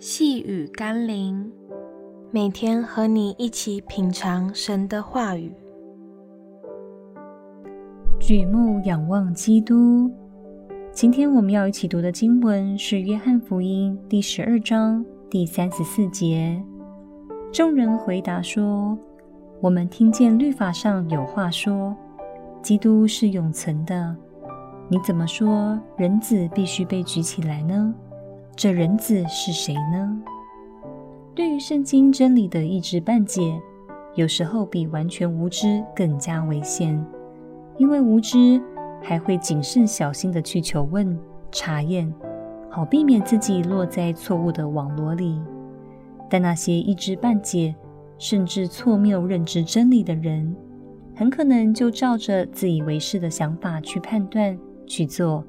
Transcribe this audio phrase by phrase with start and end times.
[0.00, 1.50] 细雨甘霖，
[2.30, 5.52] 每天和你一起品尝神的话语，
[8.20, 10.08] 举目仰望基督。
[10.92, 16.62] 今天我们要一起读的经文是《约翰福音》第十二章第三十四节。
[17.52, 18.96] 众人回答说
[19.60, 21.96] ：“我们听见律法上有话说，
[22.62, 24.16] 基督是永存的。
[24.88, 27.92] 你怎么说人子必须被举起来呢？
[28.58, 30.20] 这人子是谁呢？”
[31.32, 33.56] 对于圣经真理的一知半解，
[34.16, 37.06] 有时候比完全无知更加危险，
[37.76, 38.60] 因为无知。
[39.00, 41.16] 还会谨慎小心的去求问、
[41.52, 42.12] 查验，
[42.68, 45.40] 好避免自己落在错误的网罗里。
[46.28, 47.72] 但那些一知半解，
[48.18, 50.52] 甚至错谬认知真理的人，
[51.14, 55.44] 很可能就照着自以为是的想法去判断、去做，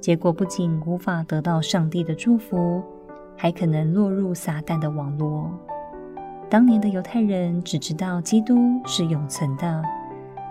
[0.00, 2.82] 结果不仅无法得到上帝的祝福，
[3.36, 5.50] 还可能落入撒旦的网络。
[6.48, 9.82] 当年的犹太人只知道基督是永存的。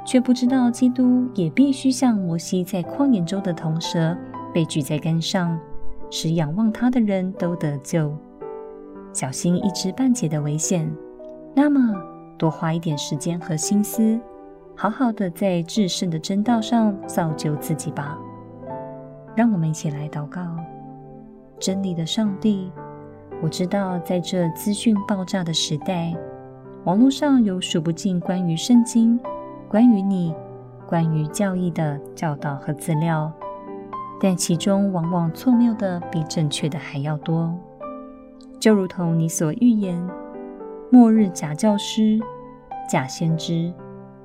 [0.05, 4.15] 却不知道，基督也必须像摩西在旷野中的铜蛇
[4.53, 5.59] 被举在杆上，
[6.11, 8.15] 使仰望他的人都得救。
[9.13, 10.93] 小心一知半解的危险，
[11.55, 11.79] 那么
[12.37, 14.19] 多花一点时间和心思，
[14.75, 18.15] 好好的在至圣的真道上造就自己吧。
[19.35, 20.41] 让我们一起来祷告：
[21.59, 22.71] 真理的上帝，
[23.41, 26.15] 我知道在这资讯爆炸的时代，
[26.85, 29.19] 网络上有数不尽关于圣经。
[29.67, 30.33] 关于你，
[30.87, 33.29] 关于教义的教导和资料，
[34.21, 37.53] 但其中往往错谬的比正确的还要多。
[38.57, 40.01] 就如同你所预言，
[40.89, 42.17] 末日假教师、
[42.89, 43.73] 假先知、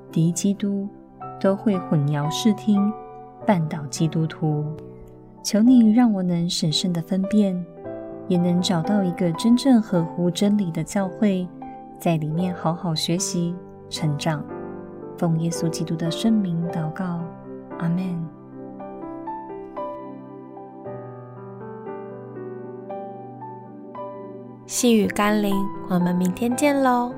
[0.09, 0.87] 敌基督
[1.37, 2.93] 都会混淆视听，
[3.45, 4.63] 绊倒基督徒。
[5.43, 7.65] 求你让我能审慎的分辨，
[8.27, 11.47] 也能找到一个真正合乎真理的教会，
[11.99, 13.55] 在里面好好学习、
[13.89, 14.43] 成长。
[15.17, 17.19] 奉耶稣基督的圣名祷告，
[17.79, 18.23] 阿门。
[24.65, 25.53] 细雨甘霖，
[25.89, 27.13] 我们明天见喽。